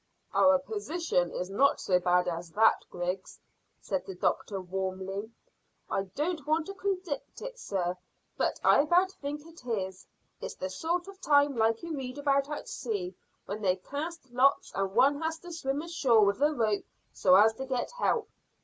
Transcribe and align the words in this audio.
"Our 0.33 0.57
position 0.57 1.29
is 1.31 1.51
not 1.51 1.79
so 1.79 1.99
bad 1.99 2.27
as 2.27 2.49
that, 2.53 2.83
Griggs," 2.89 3.39
said 3.79 4.03
the 4.03 4.15
doctor 4.15 4.59
warmly. 4.59 5.29
"I 5.91 6.05
don't 6.15 6.47
want 6.47 6.65
to 6.65 6.73
contradict, 6.73 7.59
sir, 7.59 7.95
but 8.35 8.59
I 8.63 8.81
about 8.81 9.11
think 9.11 9.41
it 9.45 9.63
is. 9.63 10.07
It's 10.41 10.55
the 10.55 10.71
sort 10.71 11.07
of 11.07 11.21
time 11.21 11.55
like 11.55 11.83
you 11.83 11.95
read 11.95 12.17
about 12.17 12.49
at 12.49 12.67
sea 12.67 13.13
when 13.45 13.61
they 13.61 13.75
cast 13.75 14.31
lots 14.31 14.71
and 14.73 14.91
one 14.95 15.21
has 15.21 15.37
to 15.41 15.53
swim 15.53 15.83
ashore 15.83 16.25
with 16.25 16.41
a 16.41 16.51
rope 16.51 16.85
so 17.13 17.35
as 17.35 17.53
to 17.57 17.67
get 17.67 17.91
help. 17.99 18.27